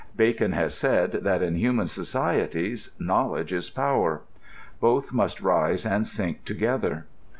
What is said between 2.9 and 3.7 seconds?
knowledge is